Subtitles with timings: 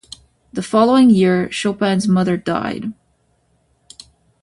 [0.51, 2.93] The following year, Chopin's mother died.